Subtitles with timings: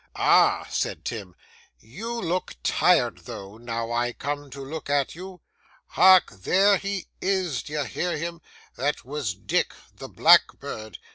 [0.15, 1.35] 'Ah!' said Tim,
[1.79, 5.41] 'you look tired though, now I come to look at you.
[5.89, 6.31] Hark!
[6.41, 8.41] there he is, d'ye hear him?
[8.77, 10.97] That was Dick, the blackbird.